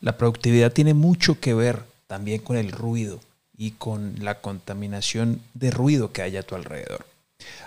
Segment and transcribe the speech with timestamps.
[0.00, 3.20] La productividad tiene mucho que ver también con el ruido
[3.56, 7.06] y con la contaminación de ruido que hay a tu alrededor.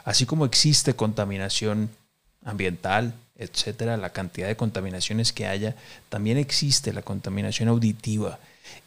[0.05, 1.89] Así como existe contaminación
[2.44, 5.75] ambiental, etcétera, la cantidad de contaminaciones que haya,
[6.09, 8.40] también existe la contaminación auditiva.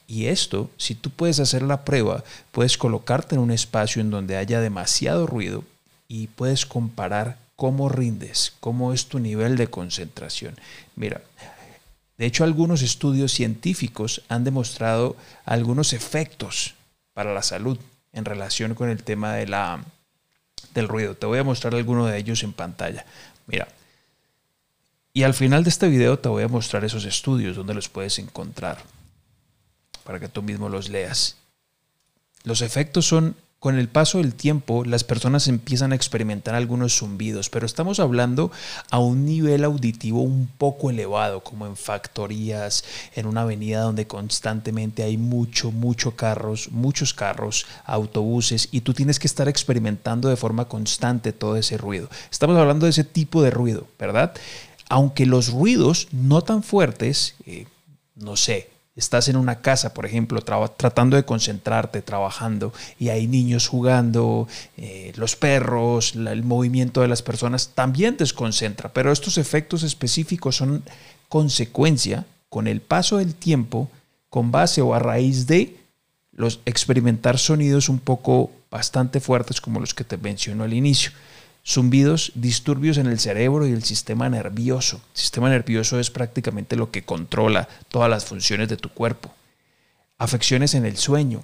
[0.07, 4.37] Y esto, si tú puedes hacer la prueba, puedes colocarte en un espacio en donde
[4.37, 5.65] haya demasiado ruido
[6.09, 10.55] y puedes comparar cómo rindes, cómo es tu nivel de concentración.
[10.97, 11.23] Mira,
[12.19, 16.75] de hecho algunos estudios científicos han demostrado algunos efectos
[17.13, 17.79] para la salud
[18.13, 19.85] en relación con el tema de la,
[20.75, 21.17] del ruido.
[21.17, 23.05] Te voy a mostrar algunos de ellos en pantalla.
[23.47, 23.69] Mira,
[25.13, 28.19] y al final de este video te voy a mostrar esos estudios donde los puedes
[28.19, 28.79] encontrar
[30.05, 31.37] para que tú mismo los leas.
[32.43, 37.49] Los efectos son con el paso del tiempo las personas empiezan a experimentar algunos zumbidos,
[37.49, 38.53] pero estamos hablando
[38.91, 45.03] a un nivel auditivo un poco elevado, como en factorías, en una avenida donde constantemente
[45.03, 50.69] hay mucho, mucho carros, muchos carros, autobuses, y tú tienes que estar experimentando de forma
[50.69, 52.11] constante todo ese ruido.
[52.31, 54.35] Estamos hablando de ese tipo de ruido, ¿verdad?
[54.91, 57.67] Aunque los ruidos no tan fuertes, eh,
[58.15, 63.67] no sé, estás en una casa, por ejemplo, tratando de concentrarte, trabajando, y hay niños
[63.67, 70.57] jugando, eh, los perros, el movimiento de las personas, también desconcentra, pero estos efectos específicos
[70.57, 70.85] son
[71.29, 73.91] consecuencia con el paso del tiempo,
[74.31, 75.77] con base o a raíz de
[76.33, 81.13] los experimentar sonidos un poco bastante fuertes como los que te menciono al inicio.
[81.67, 84.97] Zumbidos, disturbios en el cerebro y el sistema nervioso.
[85.15, 89.33] El sistema nervioso es prácticamente lo que controla todas las funciones de tu cuerpo.
[90.19, 91.43] Afecciones en el sueño.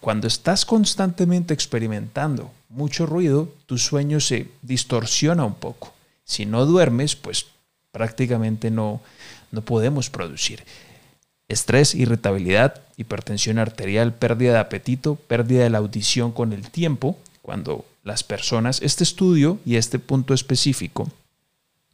[0.00, 5.92] Cuando estás constantemente experimentando mucho ruido, tu sueño se distorsiona un poco.
[6.24, 7.46] Si no duermes, pues
[7.90, 9.00] prácticamente no,
[9.50, 10.62] no podemos producir.
[11.48, 17.86] Estrés, irritabilidad, hipertensión arterial, pérdida de apetito, pérdida de la audición con el tiempo, cuando
[18.08, 21.08] las personas, este estudio y este punto específico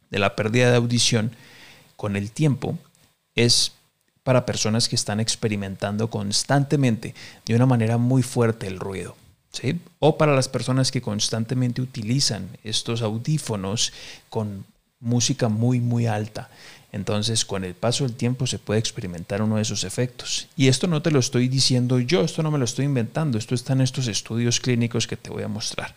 [0.09, 1.31] de la pérdida de audición
[1.95, 2.79] con el tiempo
[3.35, 3.73] es
[4.23, 7.13] para personas que están experimentando constantemente
[7.45, 9.15] de una manera muy fuerte el ruido.
[9.51, 9.79] ¿sí?
[9.99, 13.93] O para las personas que constantemente utilizan estos audífonos
[14.29, 14.65] con
[14.99, 16.49] música muy, muy alta.
[16.91, 20.47] Entonces, con el paso del tiempo se puede experimentar uno de esos efectos.
[20.55, 23.53] Y esto no te lo estoy diciendo yo, esto no me lo estoy inventando, esto
[23.53, 25.93] está en estos estudios clínicos que te voy a mostrar.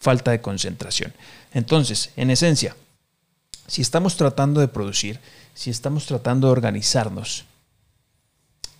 [0.00, 1.12] Falta de concentración.
[1.54, 2.74] Entonces, en esencia,
[3.68, 5.20] si estamos tratando de producir,
[5.54, 7.44] si estamos tratando de organizarnos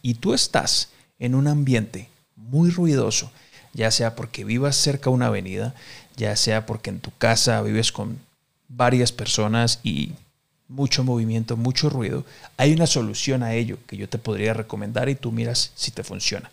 [0.03, 0.88] y tú estás
[1.20, 3.30] en un ambiente muy ruidoso,
[3.72, 5.75] ya sea porque vivas cerca de una avenida,
[6.16, 8.19] ya sea porque en tu casa vives con
[8.70, 10.12] varias personas y
[10.69, 12.25] mucho movimiento, mucho ruido,
[12.56, 16.04] hay una solución a ello que yo te podría recomendar y tú miras si te
[16.04, 16.50] funciona.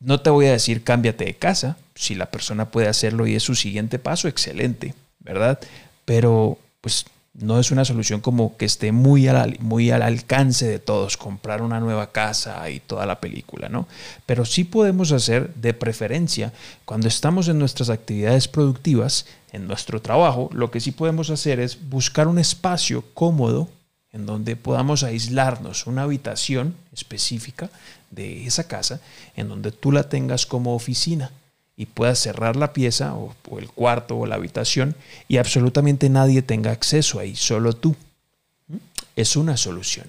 [0.00, 3.42] No te voy a decir cámbiate de casa, si la persona puede hacerlo y es
[3.42, 5.58] su siguiente paso, excelente, ¿verdad?
[6.04, 7.06] Pero pues
[7.38, 11.62] no es una solución como que esté muy al, muy al alcance de todos, comprar
[11.62, 13.86] una nueva casa y toda la película, ¿no?
[14.26, 16.52] Pero sí podemos hacer de preferencia
[16.84, 21.88] cuando estamos en nuestras actividades productivas, en nuestro trabajo, lo que sí podemos hacer es
[21.88, 23.68] buscar un espacio cómodo
[24.12, 27.70] en donde podamos aislarnos, una habitación específica
[28.10, 29.00] de esa casa,
[29.36, 31.30] en donde tú la tengas como oficina
[31.78, 34.96] y puedas cerrar la pieza o, el cuarto o la habitación
[35.28, 37.94] y absolutamente nadie tenga acceso ahí, solo tú.
[38.66, 38.76] ¿Mm?
[39.14, 40.06] Es una solución.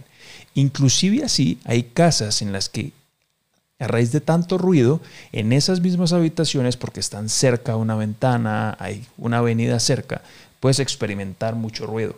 [0.56, 2.92] Inclusive así hay casas en las que
[3.78, 5.00] a raíz de tanto ruido,
[5.32, 10.22] en esas mismas habitaciones, porque están cerca una ventana, hay una avenida cerca,
[10.60, 12.16] puedes experimentar mucho ruido.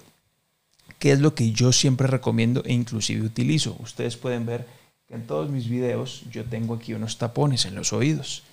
[0.98, 3.76] ¿Qué es lo que yo siempre recomiendo e inclusive utilizo?
[3.80, 4.66] Ustedes pueden ver
[5.08, 8.44] que en todos mis videos yo tengo aquí unos tapones en los oídos.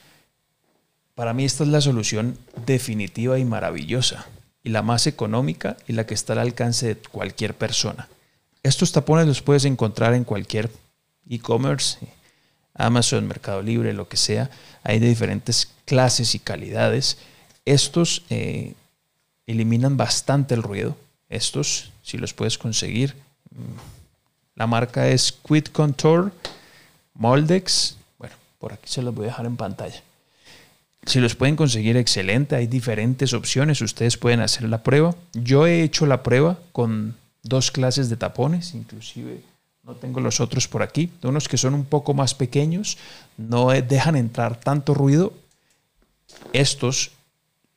[1.19, 4.27] Para mí esta es la solución definitiva y maravillosa,
[4.63, 8.09] y la más económica y la que está al alcance de cualquier persona.
[8.63, 10.71] Estos tapones los puedes encontrar en cualquier
[11.29, 11.99] e-commerce,
[12.73, 14.49] Amazon, Mercado Libre, lo que sea.
[14.85, 17.19] Hay de diferentes clases y calidades.
[17.65, 18.75] Estos eh,
[19.49, 20.97] eliminan bastante el ruido.
[21.29, 23.17] Estos, si los puedes conseguir.
[23.51, 26.31] Mm, la marca es Quid Contour
[27.15, 27.97] Moldex.
[28.19, 30.01] Bueno, por aquí se los voy a dejar en pantalla.
[31.09, 32.55] Si los pueden conseguir, excelente.
[32.55, 33.81] Hay diferentes opciones.
[33.81, 35.15] Ustedes pueden hacer la prueba.
[35.33, 39.41] Yo he hecho la prueba con dos clases de tapones, inclusive
[39.85, 42.99] no tengo los otros por aquí, unos que son un poco más pequeños,
[43.39, 45.33] no dejan entrar tanto ruido.
[46.53, 47.13] Estos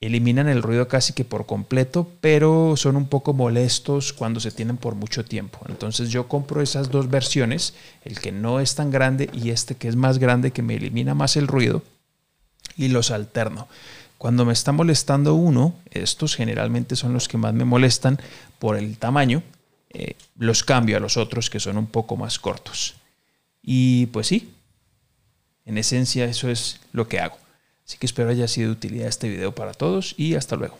[0.02, 4.76] eliminan el ruido casi que por completo, pero son un poco molestos cuando se tienen
[4.76, 5.60] por mucho tiempo.
[5.70, 9.88] Entonces yo compro esas dos versiones, el que no es tan grande y este que
[9.88, 11.82] es más grande que me elimina más el ruido
[12.78, 13.68] y los alterno.
[14.18, 18.20] Cuando me está molestando uno, estos generalmente son los que más me molestan
[18.60, 19.42] por el tamaño,
[19.90, 22.96] eh, los cambio a los otros que son un poco más cortos.
[23.64, 24.54] Y pues sí,
[25.66, 27.38] en esencia eso es lo que hago.
[27.86, 30.78] Así que espero haya sido de utilidad este video para todos y hasta luego.